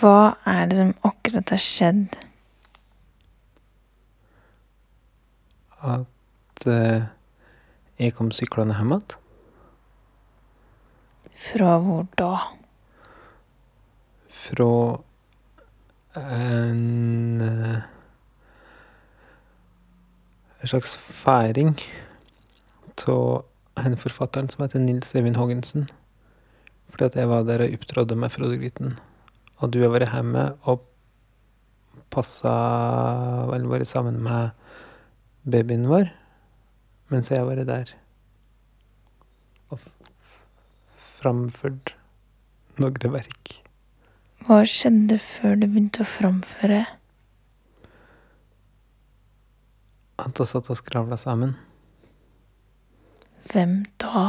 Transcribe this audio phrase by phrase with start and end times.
[0.00, 2.14] Hva er det som akkurat har skjedd?
[5.84, 7.08] At eh,
[8.00, 9.18] jeg kom syklende hjem igjen.
[11.40, 12.30] Fra hvor da?
[14.40, 14.70] Fra
[16.20, 17.78] en eh,
[20.60, 21.76] En slags feiring
[23.08, 23.44] av
[23.80, 25.86] en forfatteren som heter Nils Evin Haagensen.
[26.92, 28.98] Fordi at jeg var der og opptrådte med Frode Gryten.
[29.60, 30.86] Og du har vært hjemme og
[32.10, 32.52] passa
[33.54, 34.56] Eller vært sammen med
[35.46, 36.10] babyen vår
[37.10, 37.88] mens jeg har vært der.
[39.74, 39.80] Og
[41.18, 41.94] framført
[42.78, 43.56] noen verk.
[44.46, 46.84] Hva skjedde før du begynte å framføre?
[50.20, 51.56] At vi satt og skravla sammen.
[53.50, 54.24] Hvem da?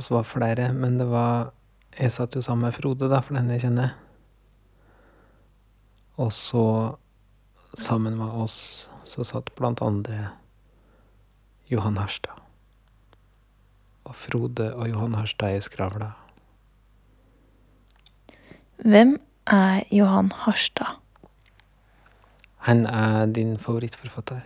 [0.00, 1.50] Så var flere, men det var
[1.98, 3.96] Jeg satt jo sammen med Frode, da, for den jeg kjenner.
[6.20, 6.64] Og så,
[7.74, 10.30] sammen med oss, så satt blant andre
[11.70, 12.38] Johan Harstad.
[14.04, 16.12] Og Frode og Johan Harstad i skravla.
[18.80, 20.98] Hvem er Johan Harstad?
[22.68, 24.40] Han er din favorittforfatter.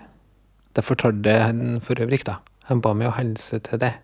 [0.77, 2.39] Det fortalte han for øvrig, da.
[2.71, 3.99] Han ba meg å hilse til deg.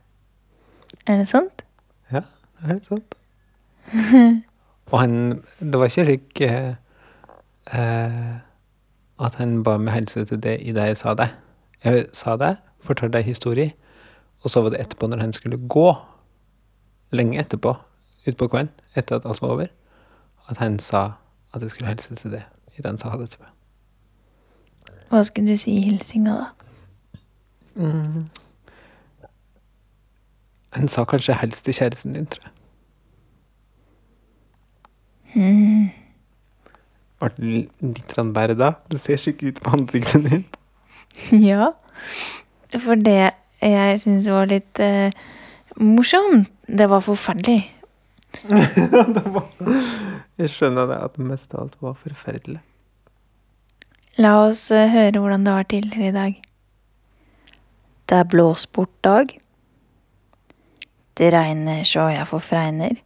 [1.06, 1.64] Er det sant?
[2.10, 3.19] Ja, det er helt sant.
[4.90, 6.74] Og han Det var ikke slik eh,
[7.74, 8.38] eh,
[9.20, 11.28] at han ba meg hilse til det i det jeg sa det.
[11.84, 13.72] Jeg sa det, fortalte en historie,
[14.42, 15.94] og så var det etterpå, når han skulle gå,
[17.12, 17.74] lenge etterpå,
[18.28, 19.66] utpå kvelden, etter at alt var over,
[20.48, 21.12] at han sa
[21.54, 22.42] at jeg skulle hilse til det
[22.78, 23.50] i den sa det til meg.
[25.10, 26.46] Hva skulle du si i hilsinga, da?
[27.74, 28.28] Mm.
[30.70, 32.59] Han sa kanskje helst til kjæresten din, tror jeg.
[35.34, 35.90] Hmm.
[37.20, 37.44] Ble du
[37.84, 38.72] litt berda?
[38.88, 40.56] Det ser skikkelig ut på ansiktet ditt.
[41.50, 41.72] Ja.
[42.78, 45.10] For det jeg syns var litt eh,
[45.76, 47.64] morsomt, det var forferdelig.
[48.46, 49.48] det var,
[50.38, 52.60] jeg skjønner det, at mest av alt var forferdelig.
[54.22, 56.40] La oss eh, høre hvordan det var tidligere i dag.
[58.10, 59.36] Det er blåsportdag.
[61.18, 62.96] Det regner så jeg får fregner.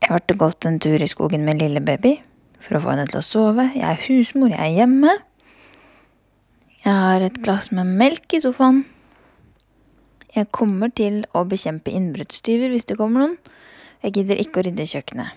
[0.00, 2.14] Jeg ble gått en tur i skogen med lille baby
[2.60, 3.66] for å få henne til å sove.
[3.74, 5.12] Jeg er husmor, jeg er hjemme.
[6.80, 8.86] Jeg har et glass med melk i sofaen.
[10.32, 13.36] Jeg kommer til å bekjempe innbruddstyver hvis det kommer noen.
[14.00, 15.36] Jeg gidder ikke å rydde kjøkkenet.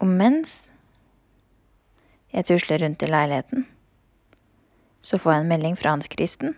[0.00, 0.70] Og mens
[2.34, 3.66] jeg tusler rundt i leiligheten,
[5.04, 6.56] så får jeg en melding fra Hans Kristen.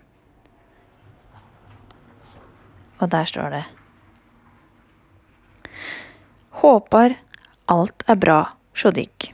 [3.03, 3.65] Og der står det
[6.63, 7.17] Håper
[7.73, 8.39] alt er bra
[8.77, 9.31] sjå dykk.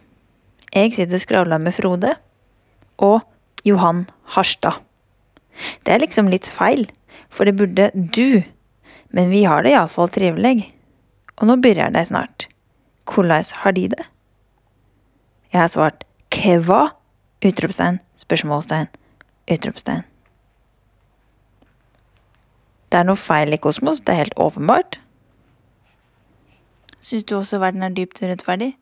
[0.73, 2.15] Jeg sitter og med Frode
[2.99, 3.21] og
[3.67, 4.81] Johan Harstad.
[5.85, 6.87] Det er liksom litt feil,
[7.29, 8.43] for det burde du,
[9.13, 10.73] men vi har det iallfall trivelig.
[11.39, 12.49] Og nå begynner det snart.
[13.05, 14.07] Hvordan har de det?
[15.53, 16.95] Jeg har svart kva?
[17.43, 18.87] Utropstegn, spørsmålstegn,
[19.51, 20.05] utropstegn.
[22.93, 25.02] Det er noe feil i kosmos, det er helt åpenbart.
[27.03, 28.77] Syns du også verden er dypt urettferdig?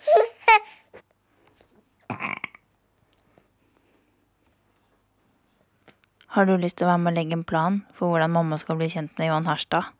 [6.36, 8.76] Har du lyst til å være med og legge en plan for hvordan mamma skal
[8.80, 9.84] bli kjent med Johan Harstad?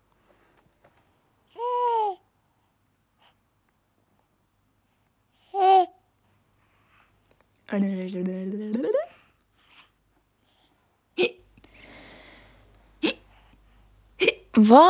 [14.57, 14.85] Hva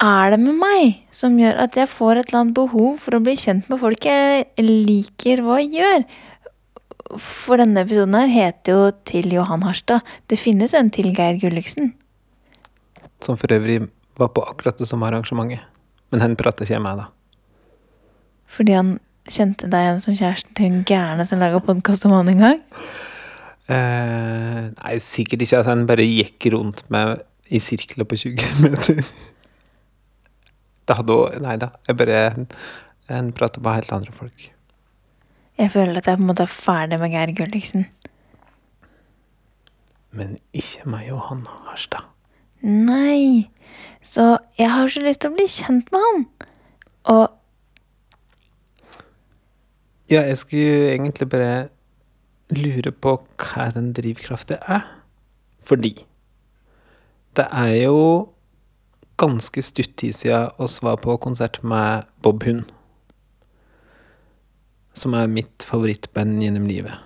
[0.00, 3.22] er det med meg som gjør at jeg får et eller annet behov for å
[3.24, 6.04] bli kjent med folk jeg liker hva jeg gjør?
[7.18, 10.06] For denne episoden her heter jo Til Johan Harstad.
[10.30, 11.90] Det finnes en til Geir Gulliksen.
[13.20, 13.82] Som for øvrig
[14.20, 15.64] var på akkurat det samme arrangementet.
[16.10, 17.08] Men han prater ikke med, da.
[18.50, 18.92] Fordi han
[19.30, 22.62] kjente deg igjen som kjæresten til hun gærne som laga podkast om han en gang?
[23.70, 29.02] Eh, nei, sikkert ikke at han bare gikk rundt med i sirkler på 20 meter.
[30.86, 31.72] Det hadde òg Nei da.
[31.86, 32.20] Jeg bare
[33.10, 34.44] En prater med helt andre folk.
[35.58, 37.88] Jeg føler at jeg på en måte er ferdig med Geir Gulliksen.
[40.14, 42.06] Men ikke meg og han Harstad.
[42.62, 43.50] Nei.
[44.02, 46.24] Så jeg har så lyst til å bli kjent med han.
[47.16, 47.26] Og
[50.10, 51.68] Ja, jeg skulle egentlig bare
[52.50, 54.86] lure på hva den drivkraften er.
[55.62, 55.92] Fordi
[57.38, 58.00] det er jo
[59.20, 62.64] ganske stutt siden oss var på konsert med Bob Hund.
[64.96, 66.96] Som er mitt favorittband gjennom livet.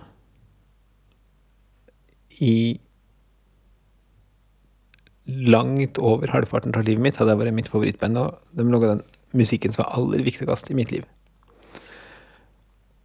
[2.40, 2.80] I
[5.24, 9.04] langt over halvparten av livet mitt hadde jeg vært mitt favorittband, og de laga den
[9.34, 11.06] musikken som var aller viktigst i mitt liv.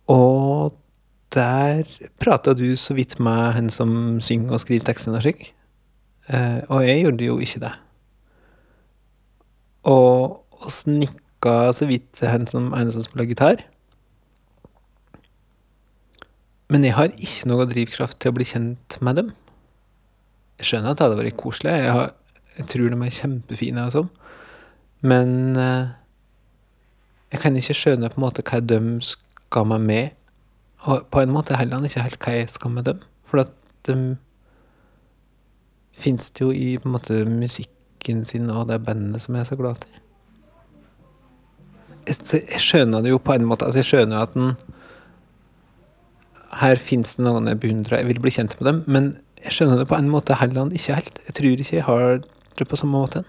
[0.10, 0.74] Og
[1.36, 1.86] der
[2.20, 5.52] prata du så vidt med han som synger og skriver tekstene og slik.
[6.30, 7.74] Eh, og jeg gjorde jo ikke det.
[9.90, 13.64] Og, og snikka så vidt til han som en som spiller gitar.
[16.70, 19.32] Men jeg har ikke noe drivkraft til å bli kjent med dem.
[20.60, 21.74] Jeg skjønner at det hadde vært koselig.
[21.74, 22.12] Jeg, har,
[22.60, 24.12] jeg tror de er kjempefine og sånn.
[25.02, 25.96] Men eh,
[27.34, 30.18] jeg kan ikke skjønne på en måte hva de skal meg med.
[30.86, 33.02] Og på en måte heller ikke helt hva jeg skal med dem.
[33.26, 33.56] For at
[33.88, 33.96] de
[36.00, 39.50] fins det jo i på en måte musikken sin og det bandet som jeg er
[39.52, 39.96] så glad i.
[42.10, 43.68] Jeg, skjønner det jo på en måte.
[43.68, 44.54] Altså jeg skjønner jo at den
[46.60, 49.10] her fins det noen jeg beundrer, jeg vil bli kjent med dem, men
[49.44, 51.20] jeg skjønner det på en måte heller ikke helt.
[51.28, 52.24] Jeg tror ikke jeg har
[52.60, 53.24] det på samme måte.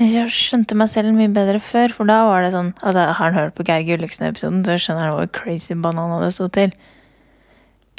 [0.00, 3.36] Jeg skjønte meg selv mye bedre før, for da var det sånn altså Har han
[3.36, 6.72] hørt på Geir Gulliksen-episoden, så skjønner han hvor crazy banana det sto til.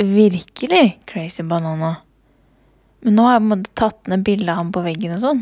[0.01, 1.99] Virkelig crazy banana.
[3.03, 5.23] Men nå har jeg på en måte tatt ned bildet av ham på veggen og
[5.23, 5.41] sånn.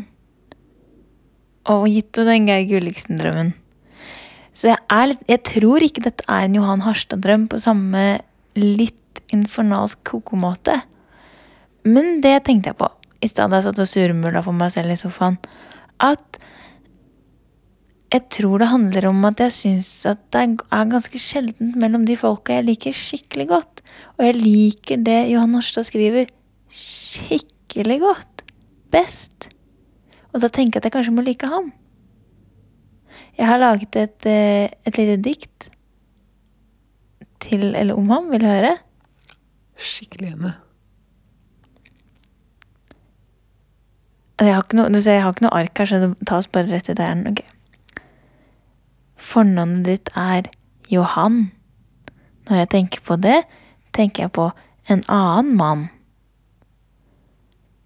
[1.72, 3.52] Og gitt henne den Geir Gulliksen-drømmen.
[4.52, 8.02] Så jeg, er litt, jeg tror ikke dette er en Johan Harstad-drøm på samme
[8.58, 10.74] litt infernalsk koko-måte.
[11.88, 12.90] Men det tenkte jeg på
[13.22, 15.38] i stedet jeg satt og surmula for meg selv i sofaen.
[16.02, 16.40] At
[18.12, 22.18] jeg tror det handler om at jeg syns at det er ganske sjeldent mellom de
[22.20, 23.82] folka jeg liker skikkelig godt.
[24.18, 26.26] Og jeg liker det Johan Harstad skriver,
[26.72, 28.44] skikkelig godt.
[28.92, 29.50] Best.
[30.32, 31.70] Og da tenker jeg at jeg kanskje må like ham.
[33.38, 35.70] Jeg har laget et, eh, et lite dikt
[37.40, 38.30] til eller om ham.
[38.30, 38.76] Vil du høre?
[39.76, 40.54] Skikkelig gjerne.
[44.42, 46.66] Jeg har noe, du ser, jeg har ikke noe ark her, så det tas bare
[46.66, 47.30] rett ut av hjernen.
[47.30, 47.46] Okay.
[49.14, 50.48] Fornavnet ditt er
[50.90, 51.52] Johan.
[52.48, 53.42] Når jeg tenker på det,
[53.94, 54.48] tenker jeg på
[54.90, 55.84] en annen mann.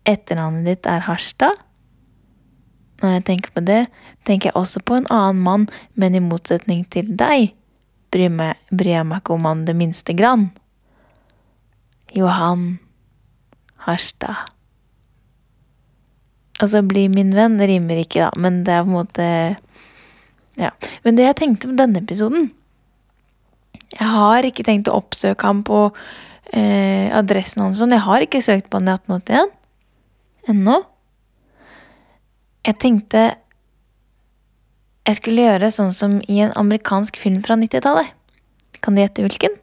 [0.06, 1.58] Etternavnet ditt er Harstad.
[3.02, 3.82] Når jeg tenker på det,
[4.24, 7.52] tenker jeg også på en annen mann, men i motsetning til deg
[8.14, 10.48] bryr, meg, bryr jeg meg ikke om han det minste grann.
[12.16, 12.78] Johan
[13.84, 14.46] Harstad.
[16.56, 19.30] Altså, bli min venn rimer ikke, da, men det er på en måte
[20.56, 20.70] Ja.
[21.04, 22.46] Men det jeg tenkte med denne episoden
[23.92, 25.82] Jeg har ikke tenkt å oppsøke ham på
[26.56, 27.82] eh, adressen hans.
[27.82, 27.92] Sånn.
[27.92, 29.52] Jeg har ikke søkt på han i 1881
[30.50, 30.80] ennå.
[32.66, 33.26] Jeg tenkte
[35.06, 38.08] jeg skulle gjøre sånn som i en amerikansk film fra 90-tallet.
[38.82, 39.54] Kan du gjette hvilken?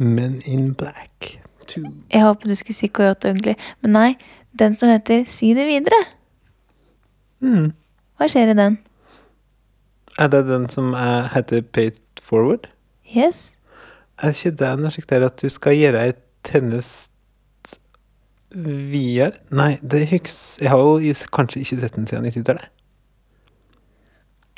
[0.00, 1.36] Men in Black
[1.68, 1.82] 2.
[2.10, 4.08] Jeg håpet du skulle si Coyote Ugly, men nei.
[4.56, 5.98] Den som heter Si det videre.
[7.44, 7.70] Mm.
[8.20, 8.80] Hva skjer i den?
[10.20, 12.68] Er det den som er, heter Paid Forward?
[13.08, 13.52] Yes?
[14.20, 17.12] Er ikke det en slik at du skal gjøre et tennest
[18.54, 19.32] videre?
[19.50, 22.70] Nei, det huks Jeg har jo kanskje ikke sett den siden 90-tallet.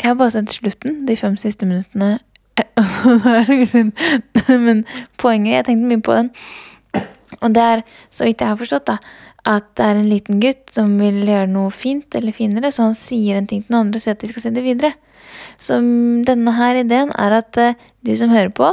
[0.01, 2.19] Jeg har bare sett slutten, de fem siste minuttene.
[4.67, 4.85] Men
[5.19, 6.33] poenget Jeg tenkte mye på den.
[7.43, 8.99] Og det er, så vidt jeg har forstått, da,
[9.45, 12.99] at det er en liten gutt som vil gjøre noe fint eller finere, så han
[12.99, 14.93] sier en ting til noen andre og sier at de skal se det videre.
[15.61, 15.79] Så
[16.29, 18.71] denne her ideen er at eh, du som hører på,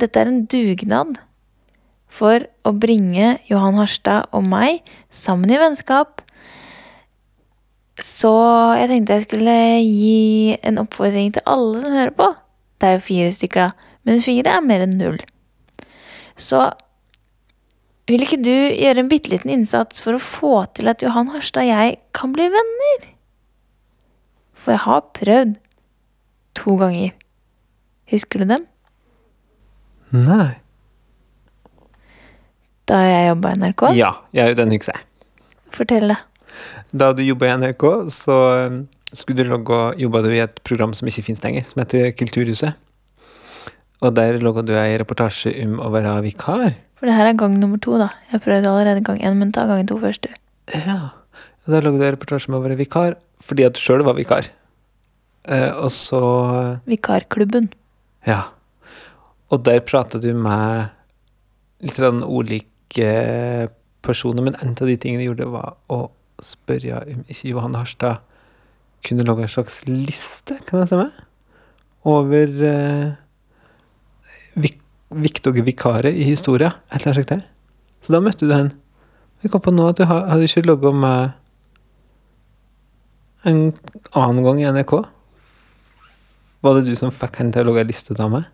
[0.00, 1.16] dette er en dugnad
[2.12, 6.20] for å bringe Johan Harstad og meg sammen i vennskap.
[8.02, 8.32] Så
[8.76, 12.28] jeg tenkte jeg skulle gi en oppfordring til alle som hører på.
[12.80, 13.96] Det er jo fire stykker, da.
[14.02, 15.20] Men fire er mer enn null.
[16.36, 16.64] Så
[18.10, 21.64] vil ikke du gjøre en bitte liten innsats for å få til at Johan Harstad
[21.64, 23.06] og jeg kan bli venner?
[24.52, 25.54] For jeg har prøvd
[26.58, 27.14] to ganger.
[28.12, 28.66] Husker du dem?
[30.12, 30.58] Nei.
[32.92, 33.86] Da jeg jobba i NRK?
[33.96, 35.06] Ja, jeg, den husker jeg.
[35.72, 36.18] Fortell, da.
[36.92, 38.36] Da du jobba i NRK, så
[38.68, 38.82] um,
[39.16, 42.76] skulle du logge, jobba du i et program som ikke finnes lenger, som heter Kulturhuset.
[44.02, 46.74] Og der logga du ei reportasje om å være vikar.
[47.00, 48.10] For det her er gang nummer to, da.
[48.32, 50.40] Jeg prøvde allerede gang én, men ta gang to først, du.
[50.74, 50.98] Ja.
[51.62, 54.18] Og der lagde du en reportasje om å være vikar, fordi at du sjøl var
[54.18, 54.50] vikar.
[55.48, 56.20] Eh, og så
[56.90, 57.70] Vikarklubben.
[58.28, 58.50] Ja.
[59.48, 60.92] Og der prata du med
[61.82, 62.71] litt sånn ulike
[64.02, 66.10] personer, men en av de tingene jeg gjorde, var å
[66.42, 68.22] spørre om ikke Johan Harstad
[69.06, 71.12] kunne lage en slags liste, kan jeg si meg,
[72.02, 73.12] Over eh,
[74.58, 74.80] vik
[75.12, 77.42] viktige vikarer i historia, et eller annet slikt der.
[78.02, 78.74] Så da møtte du henne.
[79.42, 81.34] Jeg kom på nå at du hadde ikke logga med
[83.44, 83.60] en
[84.14, 84.94] annen gang i NRK.
[86.62, 88.46] Var det du som fikk henne til å lage en liste av meg?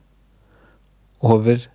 [1.21, 1.67] Over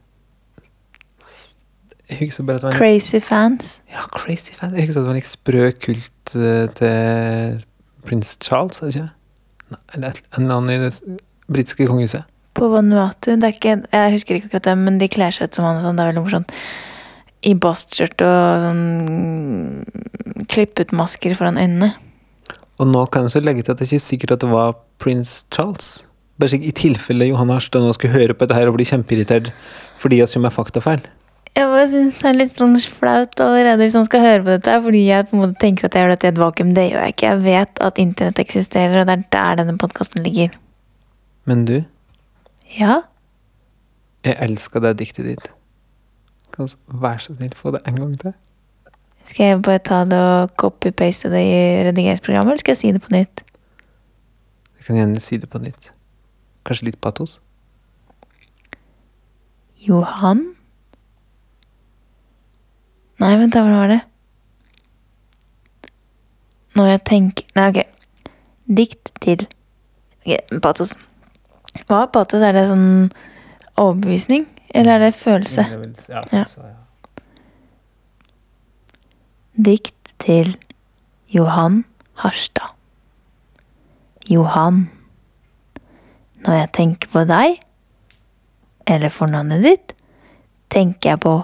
[2.13, 3.79] Jeg husker bare at det var en Crazy fans.
[3.89, 4.75] ja, crazy fans.
[4.77, 7.63] Jeg husker at det var en sprø kult eh, til
[8.05, 9.09] prins Charles, er det ikke?
[9.97, 10.93] Eller en annen i det
[11.49, 12.27] britiske kongehuset.
[12.53, 13.33] På Vanuatu.
[13.33, 15.81] Det er ikke, jeg husker ikke akkurat det, men de kler seg ut som han.
[15.81, 15.97] Sånn.
[15.97, 16.53] Det er veldig morsomt.
[17.43, 21.89] I bastskjørt og sånn klippet masker foran øynene.
[22.81, 24.77] Og nå kan jeg så legge til at det ikke er sikkert at det var
[25.01, 26.03] prins Charles.
[26.37, 29.51] Bare slik i tilfelle Johan Harstad nå skulle høre på dette her og bli kjempeirritert
[30.01, 31.03] fordi vi kommer med faktafeil.
[31.53, 34.77] Jeg bare synes det er litt sånn flaut allerede hvis han skal høre på dette,
[34.85, 36.71] fordi jeg på en måte tenker at jeg gjør dette i et vakuum.
[36.73, 37.27] Det gjør jeg ikke.
[37.29, 40.55] Jeg vet at internett eksisterer, og det er der denne podkasten ligger.
[41.45, 41.83] Men du,
[42.73, 43.01] Ja,
[44.25, 45.51] jeg elsker det diktet ditt.
[46.55, 48.33] Kan du være så snill få det en gang til?
[49.25, 53.01] skal jeg bare ta det og copy-paste det i redigeringsprogrammet, eller skal jeg si det
[53.01, 53.43] på nytt?
[54.77, 55.91] Du kan gjerne si det på nytt.
[56.67, 57.39] Kanskje litt patos?
[59.87, 60.52] Johan?
[63.23, 64.01] Nei, vent da, hvordan var det?
[66.75, 67.83] Når jeg tenker Nei, ok.
[68.79, 69.45] Dikt til
[70.23, 70.93] Ok, patos.
[71.87, 72.43] Hva er patos?
[72.43, 73.11] Er det sånn
[73.79, 74.45] overbevisning?
[74.73, 75.65] Eller er det følelse?
[76.09, 76.43] Ja, Ja.
[79.53, 80.55] Dikt til
[81.29, 81.83] Johan
[82.23, 82.71] Harstad.
[84.29, 84.89] Johan.
[86.47, 87.59] Når jeg tenker på deg,
[88.87, 89.93] eller fornavnet ditt,
[90.71, 91.35] tenker jeg på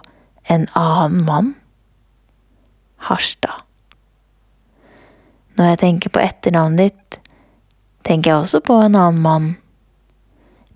[0.50, 1.56] en annen mann.
[3.10, 3.66] Harstad.
[5.58, 7.18] Når jeg tenker på etternavnet ditt,
[8.08, 9.50] tenker jeg også på en annen mann.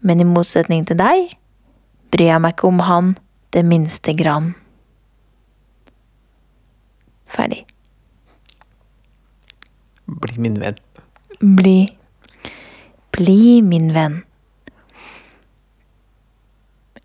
[0.04, 1.32] Men i motsetning til deg
[2.12, 3.14] bryr jeg meg ikke om han
[3.56, 4.52] det minste grann.
[7.34, 7.64] Ferdig.
[10.06, 10.82] Bli min venn.
[11.40, 11.78] Bli
[13.14, 14.24] Bli min venn.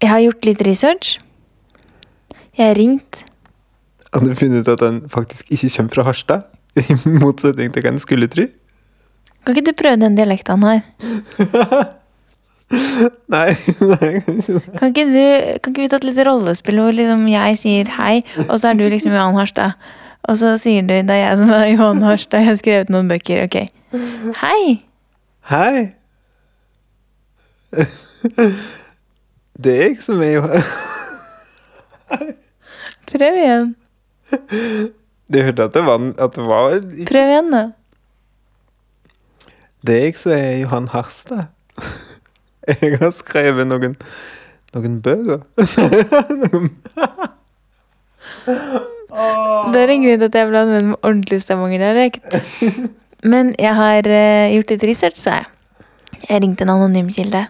[0.00, 1.18] Jeg har gjort litt research.
[2.56, 3.27] Jeg har ringt.
[4.12, 6.48] Har du funnet ut at den faktisk ikke kommer fra Harstad?
[6.80, 8.48] I motsetning til hva en skulle tro?
[9.44, 11.94] Kan ikke du prøve den dialekten han har?
[12.68, 14.62] Nei, nei, jeg kan ikke det.
[14.76, 15.22] Kan ikke, du,
[15.62, 18.76] kan ikke vi ta et lite rollespill hvor liksom jeg sier hei, og så er
[18.76, 19.78] du liksom Johan Harstad?
[20.28, 23.08] Og så sier du det er jeg som er Johan Harstad, jeg har skrevet noen
[23.08, 23.46] bøker.
[23.46, 23.56] Ok.
[24.42, 24.62] Hei!
[25.48, 25.86] Hei!
[29.58, 30.44] Det er jeg som er jo
[33.08, 33.72] Prøv igjen.
[35.28, 36.78] Du hørte at det var, at det var
[37.10, 37.62] Prøv igjen, da.
[39.86, 41.44] Det jeg som er Johan Harstad.
[42.68, 43.94] Jeg har skrevet noen,
[44.74, 45.40] noen bøker.
[49.68, 52.28] Det er en grunn til at jeg en ordentlige med ordentlig stemmeangerdialekt.
[53.32, 55.48] Men jeg har eh, gjort litt research, sa jeg.
[56.28, 57.46] Jeg ringte en anonym kilde.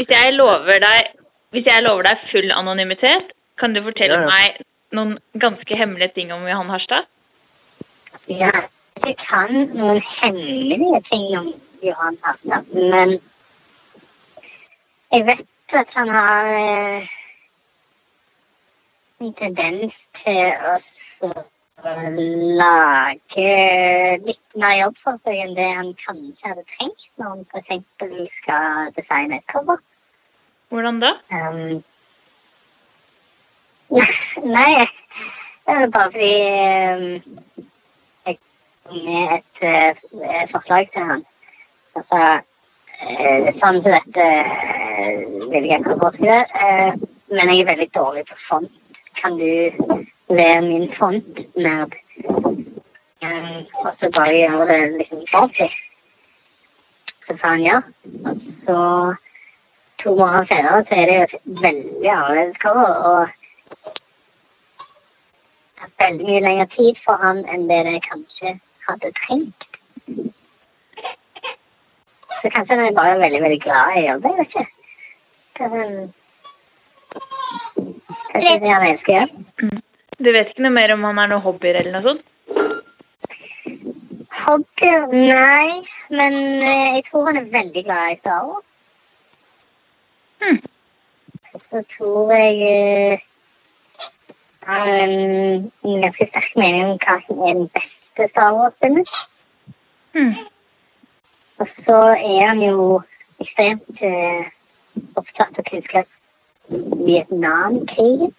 [0.00, 1.08] Hvis jeg lover deg,
[1.52, 4.28] hvis jeg lover deg full anonymitet, kan du fortelle Ja, ja.
[4.32, 4.62] meg
[4.96, 7.04] noen ganske hemmelige ting om Johan Harstad?
[8.28, 8.48] Ja,
[9.04, 11.50] jeg kan noen hemmelige ting om
[11.84, 13.12] Johan Harstad, men
[15.12, 17.12] jeg vet at han har eh,
[19.20, 20.80] en tendens til å
[22.62, 23.52] lage
[24.24, 28.34] litt mer jobb for seg enn det han kanskje hadde trengt når han f.eks.
[28.40, 29.76] skal designe et cover.
[30.70, 31.08] Hvordan da?
[31.34, 31.82] Um,
[34.56, 34.86] nei,
[35.66, 36.34] bare fordi
[36.94, 37.38] um,
[38.26, 38.36] jeg
[38.84, 41.24] kom med et uh, forslag til han.
[41.98, 42.20] Altså,
[43.02, 46.92] uh, sånn som dette uh, vil jeg ikke påskrive, uh,
[47.34, 49.00] men jeg er veldig dårlig på font.
[49.18, 49.50] Kan du
[50.30, 51.96] være min fontnerd?
[53.26, 55.72] Um, og så bare gjøre det liksom ordentlig.
[57.26, 57.82] Så sa han ja.
[58.22, 58.78] Og så
[60.02, 62.92] to måneder senere så er det jo et veldig annerledes cover.
[63.10, 63.20] Og
[65.76, 68.54] det er veldig mye lengre tid for han enn det det kanskje
[68.88, 69.68] hadde trengt.
[72.40, 74.28] Så kanskje han er bare veldig, veldig glad i å jobbe.
[74.28, 74.66] Jeg vet ikke.
[75.60, 75.84] Kanskje,
[78.32, 79.80] kanskje det han elsker å gjøre.
[80.20, 82.26] Du vet ikke noe mer om han er noen hobbyer eller noe sånt?
[84.40, 84.90] Hobby?
[85.12, 85.82] Nei,
[86.16, 88.69] men eh, jeg tror han er veldig glad i Star Wars.
[90.40, 90.60] Hm.
[91.70, 93.18] så tror jeg eh,
[94.62, 99.06] har en, en ganske sterk mening om hva som er den beste Star Wars-filmen.
[100.14, 100.34] Hmm.
[101.60, 103.02] Og så er han jo
[103.40, 104.48] ekstremt eh,
[105.16, 106.08] opptatt av kunnskap
[107.06, 108.34] Vietnamkrigen.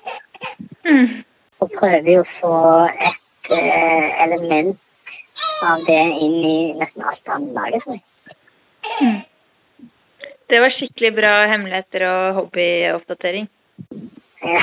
[0.85, 1.21] Hmm.
[1.61, 2.55] Og prøver jo å få
[3.09, 4.79] et eh, element
[5.65, 7.83] av det inn i nesten alt han lager.
[7.85, 9.25] tror jeg.
[10.51, 13.45] Det var skikkelig bra hemmeligheter og hobbyoppdatering.
[14.41, 14.61] Ja.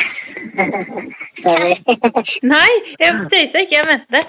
[2.53, 4.25] Nei, jeg tøysa ikke, jeg mente det.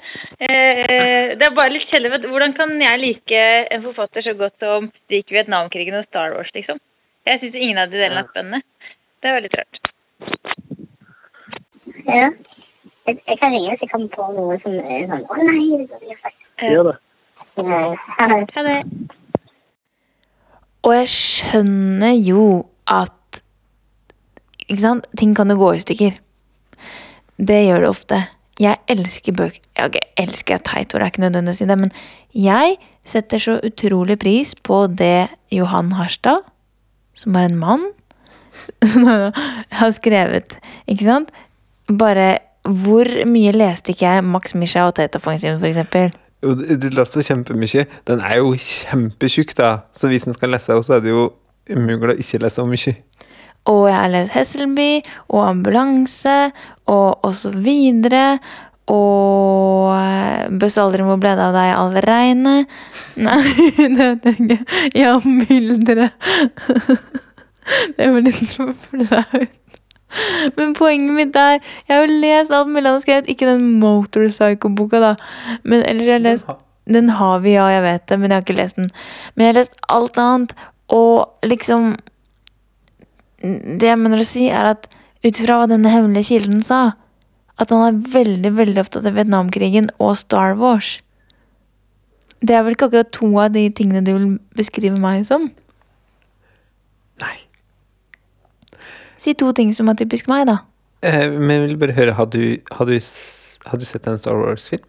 [0.46, 2.22] Eh, det er bare litt kjedelig.
[2.30, 3.42] Hvordan kan jeg like
[3.76, 6.80] en forfatter så godt som liker Vietnamkrigen og Star Wars, liksom?
[7.28, 8.62] Jeg syns ingen av de delene er spennende.
[9.20, 9.74] Det er veldig rart.
[12.08, 12.30] ja.
[13.08, 15.86] Jeg, jeg kan ringe hvis jeg kommer på noe som er sånn Å nei, det
[15.88, 16.40] burde jeg sagt.
[16.60, 16.72] Eh,
[18.56, 18.80] ha det.
[20.86, 22.44] Og jeg skjønner jo
[22.88, 23.42] at
[24.66, 25.08] Ikke sant?
[25.18, 26.18] Ting kan jo gå i stykker.
[27.40, 28.20] Det gjør det ofte.
[28.60, 31.78] Jeg elsker bøker Jeg Elsker jeg teit ord, det er ikke nødvendig å si det,
[31.80, 31.92] men
[32.36, 32.76] jeg
[33.08, 36.44] setter så utrolig pris på det Johan Harstad,
[37.16, 37.86] som er en mann,
[39.80, 40.58] har skrevet.
[40.86, 41.32] Ikke sant?
[41.88, 46.10] Bare Hvor mye leste ikke jeg Max Misha og Teta eksempel?
[46.12, 47.84] Jo, du det leste jo kjempemye.
[48.08, 49.70] Den er jo kjempetjukk, da.
[49.92, 51.28] Så hvis en skal lese henne, så er det jo
[51.70, 52.96] umulig å ikke lese henne mye.
[53.68, 54.90] Og jeg har lest Hesselby
[55.28, 56.36] og Ambulanse
[56.88, 57.68] og osv.
[58.90, 62.54] Og eh, Bøss aldri hvor ble det av deg, allereine.
[63.20, 63.42] Nei,
[63.76, 64.58] det heter ikke
[64.98, 66.08] Ja, myldre.
[67.94, 69.59] Det var litt for flaut.
[70.56, 73.30] Men poenget mitt er Jeg har jo lest alt mulig han har skrevet.
[73.30, 75.14] Ikke den Motorpsycho-boka, da.
[75.62, 76.54] Men ellers har lest
[76.90, 78.88] Den har vi, ja, jeg vet det, men jeg har ikke lest den.
[79.34, 80.56] Men jeg har lest alt annet,
[80.90, 81.92] og liksom
[83.40, 84.90] Det jeg mener å si, er at
[85.20, 86.94] ut fra hva denne hemmelige kilden sa,
[87.60, 90.98] at han er veldig, veldig opptatt av Vietnamkrigen og Star Wars.
[92.40, 95.50] Det er vel ikke akkurat to av de tingene du vil beskrive meg som?
[97.20, 97.36] Nei.
[99.20, 100.60] Si to ting som er typisk meg, da.
[101.04, 102.96] Eh, men jeg vil bare høre, har du, har du,
[103.68, 104.86] har du sett en Star Wars-film?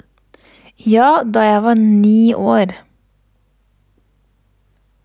[0.87, 2.73] Ja, da jeg var ni år.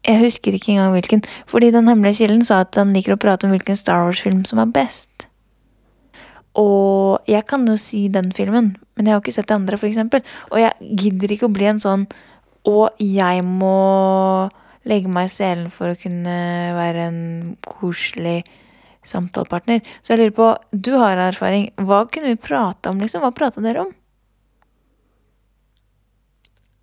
[0.06, 3.48] Jeg husker ikke engang hvilken, fordi den hemmelige kilden sa at han liker å prate
[3.48, 5.26] om hvilken Star Wars-film som er best.
[6.56, 10.22] Og jeg kan jo si den filmen, men jeg har ikke sett de andre, eksempel.
[10.52, 12.06] Og jeg gidder ikke å bli en sånn
[12.66, 14.48] Og jeg må
[14.88, 16.38] legge meg i selen for å kunne
[16.74, 17.20] være en
[17.62, 18.40] koselig
[19.08, 19.84] samtalepartner.
[20.02, 21.70] Så jeg lurer på, du har erfaring.
[21.78, 23.24] Hva kunne vi prate om, liksom?
[23.24, 23.94] Hva prata dere om?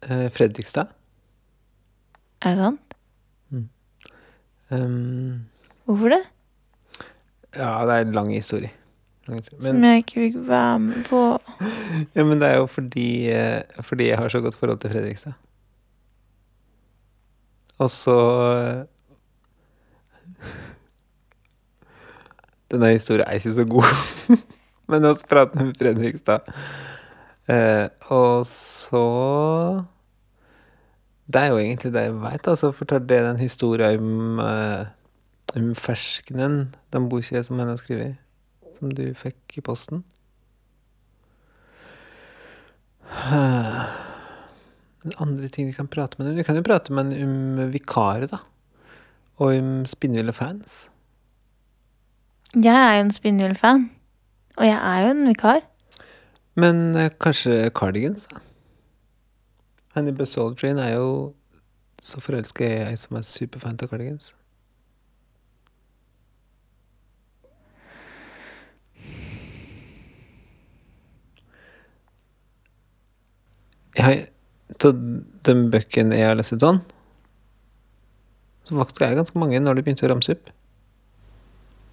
[0.10, 0.92] Eh, Fredrikstad?
[2.44, 2.80] Er det sant?
[4.74, 5.46] Um,
[5.86, 6.24] Hvorfor det?
[7.54, 8.72] ja, det er en lang historie.
[9.28, 9.62] Lang historie.
[9.62, 11.22] Som Men, jeg ikke fikk være med på.
[12.16, 15.34] ja, men det er jo fordi, eh, fordi jeg har så godt forhold til Fredrikstad.
[17.78, 18.18] Og så
[18.58, 18.84] eh,
[22.74, 23.90] Denne historien er ikke så god,
[24.90, 26.48] men vi prater med Fredrikstad.
[27.48, 29.04] Eh, og så
[31.28, 32.48] Det er jo egentlig det jeg veit.
[32.48, 34.86] Altså, fortalte jeg den historien om, eh,
[35.56, 38.18] om ferskenen, den boka som henne har skrevet,
[38.78, 40.04] som du fikk i posten.
[43.14, 43.86] Eh,
[45.20, 48.40] Andre ting vi kan prate med Vi kan jo prate med henne om vikarer, da.
[49.38, 50.90] Og om spinnville fans.
[52.54, 53.89] Jeg er jo en Spinnvill-fan.
[54.58, 55.62] Og jeg er jo en vikar.
[56.56, 58.38] Men eh, kanskje Cardigans, da?
[59.96, 61.34] Henny Buzz Aldrin er jo
[62.02, 64.36] så forelska i ei som er superfan av Cardigans.
[73.98, 74.22] Jeg har
[74.84, 74.98] Av
[75.46, 76.80] den bøkene jeg har lest sånn,
[78.66, 80.50] så faktisk er det ganske mange når du begynte å ramse opp.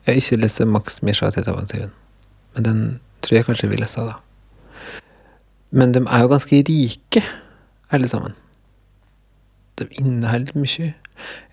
[0.07, 4.15] Jeg har ikke lest Max Misha-tetavansiven, Teta men den tror jeg kanskje vi vil da.
[5.71, 7.23] Men de er jo ganske rike,
[7.91, 8.33] alle sammen.
[9.79, 10.95] De inneholder mye.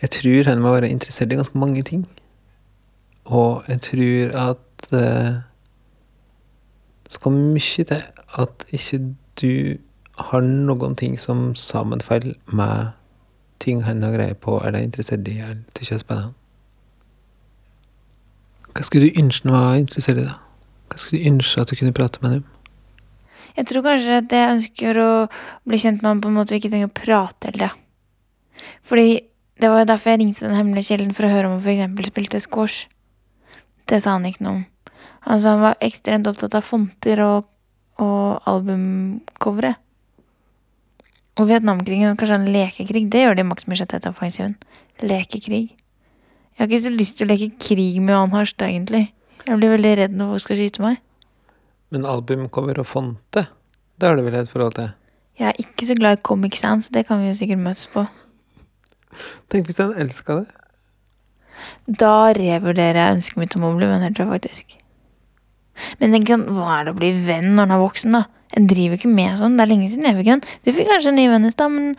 [0.02, 2.08] Jeg tror han må være interessert i ganske mange ting.
[3.26, 5.34] Og jeg tror at eh,
[7.04, 8.04] det skal mye til
[8.40, 9.00] at ikke
[9.42, 9.78] du
[10.18, 12.94] har noen ting som sammenfaller med
[13.60, 16.37] ting han har greie på, eller er interessert i, eller syns er spennende.
[18.78, 20.36] Hva skulle du ønske var interessert i, da?
[20.92, 22.54] Hva skulle du ønske at du kunne prate med ham om?
[23.58, 25.12] Jeg tror kanskje at jeg ønsker å
[25.66, 27.72] bli kjent med ham på en måte vi ikke trenger å prate hele tida.
[28.86, 29.08] Fordi
[29.58, 32.12] det var jo derfor jeg ringte Den hemmelige kilden, for å høre om han f.eks.
[32.12, 32.86] spilte squash.
[33.90, 34.64] Det sa han ikke noe om.
[35.26, 37.50] Altså, han var ekstremt opptatt av fonter og,
[37.98, 39.74] og albumcovere.
[41.38, 44.54] Og Vietnamkrigen, kanskje en lekekrig, det gjør de i Max etter offensiven.
[45.02, 45.74] Lekekrig.
[46.58, 49.12] Jeg har ikke så lyst til å leke krig med Johan Harstad, egentlig.
[49.46, 50.96] Jeg blir veldig redd når folk skal skyte meg.
[51.94, 53.44] Men albumcover og fonte,
[54.02, 54.88] det har du vel et forhold til?
[55.38, 58.08] Jeg er ikke så glad i Comic Sans, det kan vi jo sikkert møtes på.
[59.54, 60.48] Tenk hvis han elska det.
[62.02, 64.76] Da revurderer jeg ønsket mitt om å bli venner, tror jeg faktisk.
[66.02, 68.24] Men tenk sånn, hva er det å bli venn når en er voksen, da?
[68.58, 69.60] En driver ikke med sånn.
[69.60, 70.44] Det er lenge siden jeg fikk en.
[70.66, 71.94] Du fikk kanskje en ny venn i stad, men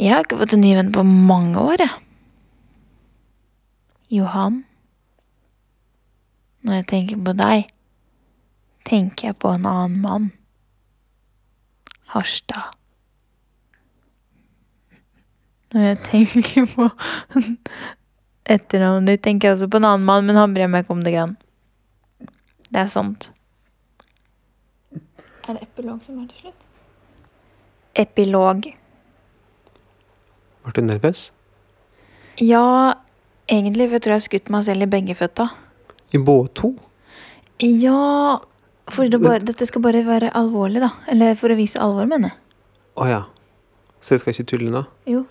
[0.00, 2.00] jeg har ikke fått en ny venn på mange år, jeg.
[4.10, 4.64] Johan.
[6.64, 7.68] Når jeg tenker på deg,
[8.88, 10.30] tenker jeg på en annen mann.
[12.14, 12.72] Harstad.
[15.74, 16.88] Når jeg tenker på
[18.44, 21.02] etternavnet ditt, tenker jeg også på en annen mann, men han bryr meg ikke om
[21.04, 21.36] det grann.
[22.70, 23.30] Det er sant.
[25.44, 26.60] Er det epilog som er til slutt?
[28.00, 28.68] Epilog.
[30.64, 31.26] Ble du nervøs?
[32.40, 32.94] Ja,
[33.50, 35.48] egentlig, for jeg tror jeg har skutt meg selv i begge føtta.
[36.14, 36.72] I båt to?
[37.62, 38.40] Ja,
[38.92, 40.90] for det bare, dette skal bare være alvorlig, da.
[41.10, 42.38] Eller for å vise alvor, mener jeg.
[43.00, 43.22] Å ja.
[44.04, 44.84] Så jeg skal ikke tulle nå?
[45.10, 45.24] Jo.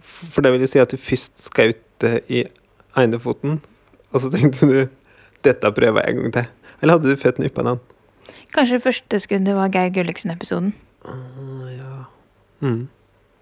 [0.00, 2.44] For det vil si at du først skjøt det i
[2.98, 3.60] ene foten,
[4.10, 4.80] og så tenkte du
[5.46, 6.48] dette prøver jeg en gang til.
[6.80, 7.80] Eller hadde du føttene oppå den?
[8.50, 10.72] Kanskje det første skuddet var Geir Gulliksen-episoden.
[12.60, 12.88] Mm.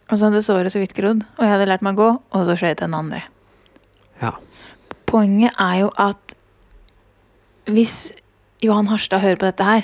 [0.08, 2.46] Og så hadde såret så vidt grodd, og jeg hadde lært meg å gå, og
[2.46, 3.24] så skjøt jeg den andre.
[4.22, 4.34] Ja.
[5.08, 6.34] Poenget er jo at
[7.68, 8.12] hvis
[8.64, 9.82] Johan Harstad hører på dette her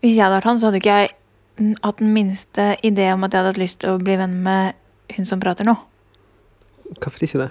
[0.00, 3.34] Hvis jeg hadde vært han, så hadde ikke jeg hatt den minste idé om at
[3.34, 4.78] jeg hadde hatt lyst til å bli venn med
[5.16, 5.74] hun som prater nå.
[7.02, 7.48] Hvorfor ikke det?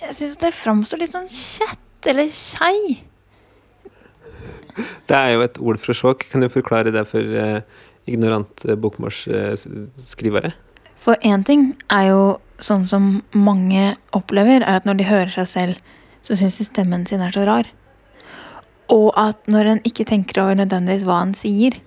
[0.00, 3.02] Jeg syns det framstår litt sånn kjett eller kjei.
[5.10, 6.24] Det er jo et ord fra sjokk.
[6.32, 7.60] Kan du forklare det for eh,
[8.08, 10.54] ignorant eh, bokmålsskrivere?
[11.00, 12.22] For én ting er jo
[12.60, 17.06] sånn som mange opplever, er at når de hører seg selv, så syns de stemmen
[17.08, 17.68] sin er så rar.
[18.92, 21.78] Og at når en ikke tenker over nødvendigvis hva en sier,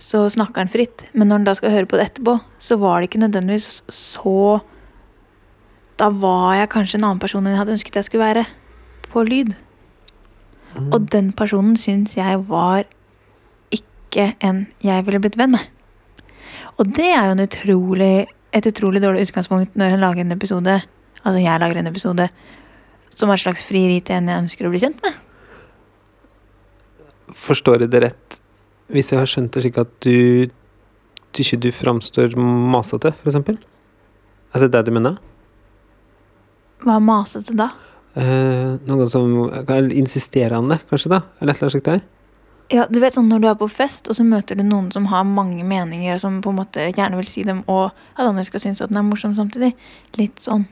[0.00, 1.04] så snakker en fritt.
[1.12, 4.60] Men når en da skal høre på det etterpå, så var det ikke nødvendigvis så
[6.00, 8.44] Da var jeg kanskje en annen person enn jeg hadde ønsket jeg skulle være
[9.12, 9.50] på lyd.
[10.94, 12.86] Og den personen syns jeg var
[13.74, 15.66] ikke en jeg ville blitt venn med.
[16.80, 18.14] Og det er jo en utrolig,
[18.56, 20.80] et utrolig dårlig utgangspunkt når en lager en episode
[21.20, 22.26] Altså jeg lager en episode
[23.12, 25.16] som er et slags frieri til en jeg ønsker å bli kjent med.
[27.36, 28.38] Forstår jeg det rett
[28.90, 30.48] hvis jeg har skjønt det slik at du
[31.40, 33.60] ikke du framstår masete, eksempel?
[34.50, 35.20] Er det det du mener?
[36.82, 37.68] Hva er masete da?
[38.18, 39.28] Eh, noe som
[39.94, 41.20] Insisterende, kanskje, da?
[41.38, 42.02] Eller et eller annet slikt der?
[42.70, 45.08] Ja, du vet sånn Når du er på fest, og så møter du noen som
[45.10, 48.44] har mange meninger, og som på en måte gjerne vil si dem, og at andre
[48.46, 49.72] skal synes at den er morsom samtidig.
[50.20, 50.68] Litt sånn.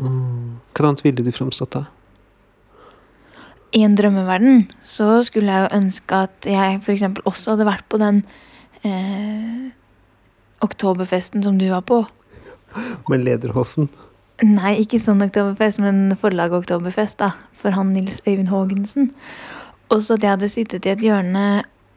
[0.00, 1.84] Hva annet ville du framstått da?
[3.76, 7.04] I en drømmeverden så skulle jeg jo ønske at jeg f.eks.
[7.28, 8.22] også hadde vært på den
[8.86, 9.72] eh,
[10.64, 12.04] oktoberfesten som du var på.
[13.10, 13.90] Med lederhosen?
[14.44, 17.32] Nei, ikke sånn oktoberfest, men forlaget oktoberfest, da.
[17.56, 19.10] For han Nils Øyvind Haagensen.
[19.92, 21.46] Og så hadde jeg hadde sittet i et hjørne,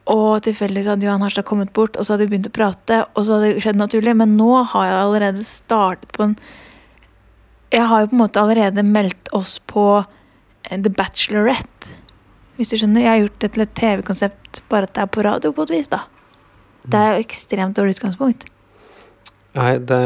[0.09, 3.25] og tilfeldigvis hadde Johan Harstad kommet bort, og så hadde vi begynt å prate, og
[3.25, 4.15] så hadde det skjedd naturlig.
[4.17, 6.35] Men nå har jeg allerede startet på en
[7.69, 11.91] Jeg har jo på en måte allerede meldt oss på eh, The Bachelorette.
[12.57, 13.03] Hvis du skjønner.
[13.03, 15.73] Jeg har gjort det til et TV-konsept, bare at det er på radio på et
[15.75, 15.99] vis, da.
[16.89, 18.47] Det er jo ekstremt dårlig utgangspunkt.
[19.53, 20.01] Nei, det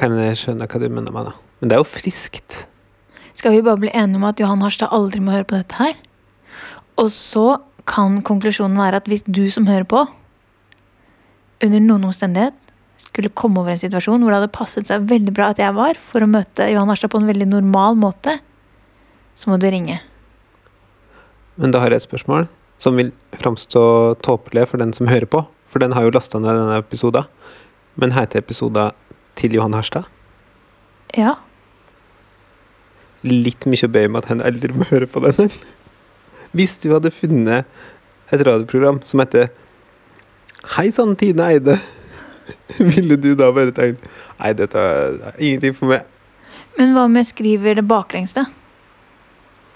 [0.00, 1.36] kan jeg skjønne hva du mener med da.
[1.60, 2.64] Men det er jo friskt.
[3.38, 5.94] Skal vi bare bli enige om at Johan Harstad aldri må høre på dette her?
[7.00, 10.04] Og så kan konklusjonen være at hvis du som hører på,
[11.64, 12.56] under noen omstendighet
[13.00, 15.98] skulle komme over en situasjon hvor det hadde passet seg veldig bra at jeg var,
[16.00, 18.38] for å møte Johan Harstad på en veldig normal måte,
[19.34, 19.98] så må du ringe.
[21.60, 22.48] Men da har jeg et spørsmål
[22.82, 23.84] som vil framstå
[24.24, 25.44] tåpelig for den som hører på.
[25.70, 27.26] For den har jo lasta ned denne episoden.
[27.98, 28.94] Men heter episoden
[29.38, 30.06] til Johan Harstad?
[31.14, 31.36] Ja.
[33.24, 35.50] Litt mye å be om at han aldri må høre på den.
[36.54, 37.66] Hvis du hadde funnet
[38.32, 39.50] et radioprogram som heter
[40.76, 41.76] Hei sann, Tine Eide.
[42.94, 44.06] Ville du da bare tenkt
[44.38, 46.06] Nei, dette er ingenting for meg.
[46.78, 48.46] Men hva om jeg skriver det baklengs, da?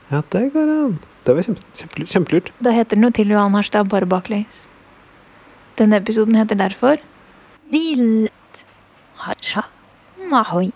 [0.08, 0.96] Ja, det går an.
[1.26, 2.50] Det var kjempe, kjempe, kjempelurt.
[2.64, 4.64] Da heter den jo til Johan Harstad, bare baklengs.
[5.78, 6.98] Denne episoden heter derfor
[7.70, 8.64] Dilt.
[9.20, 9.66] Harsha
[10.30, 10.70] Mahoi.